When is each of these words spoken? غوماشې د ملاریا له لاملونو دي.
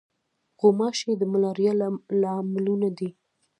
غوماشې 0.59 1.11
د 1.17 1.21
ملاریا 1.31 1.71
له 1.81 1.87
لاملونو 2.21 2.87
دي. 2.97 3.09